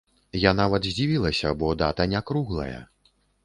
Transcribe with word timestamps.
Я 0.43 0.53
нават 0.61 0.87
здзівілася, 0.93 1.53
бо 1.61 1.71
дата 1.85 2.11
не 2.17 2.25
круглая. 2.33 2.83